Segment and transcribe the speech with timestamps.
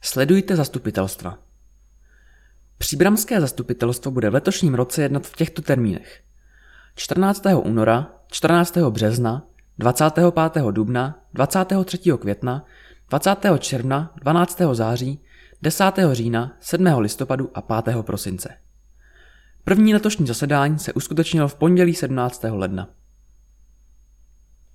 [0.00, 1.38] Sledujte zastupitelstva.
[2.78, 6.20] Příbramské zastupitelstvo bude v letošním roce jednat v těchto termínech.
[6.94, 7.42] 14.
[7.62, 8.76] února, 14.
[8.76, 9.46] března,
[9.78, 10.64] 25.
[10.70, 11.98] dubna, 23.
[12.18, 12.64] května,
[13.10, 13.36] 20.
[13.58, 14.60] června, 12.
[14.72, 15.20] září,
[15.62, 15.84] 10.
[16.12, 16.86] října, 7.
[16.98, 18.02] listopadu a 5.
[18.02, 18.48] prosince.
[19.64, 22.44] První letošní zasedání se uskutečnilo v pondělí 17.
[22.50, 22.88] ledna.